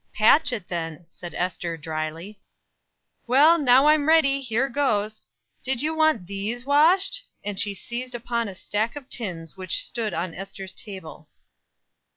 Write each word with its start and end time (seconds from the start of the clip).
"Patch 0.15 0.51
it, 0.51 0.67
then," 0.67 1.05
said 1.09 1.35
Ester, 1.35 1.77
dryly. 1.77 2.41
"Well, 3.27 3.59
now 3.59 3.85
I'm 3.85 4.07
ready, 4.07 4.41
here 4.41 4.67
goes. 4.67 5.21
Do 5.63 5.73
you 5.73 5.93
want 5.93 6.25
these 6.25 6.65
washed?" 6.65 7.23
And 7.45 7.59
she 7.59 7.75
seized 7.75 8.15
upon 8.15 8.47
a 8.47 8.55
stack 8.55 8.95
of 8.95 9.07
tins 9.11 9.57
which 9.57 9.85
stood 9.85 10.15
on 10.15 10.33
Ester's 10.33 10.73
table. 10.73 11.29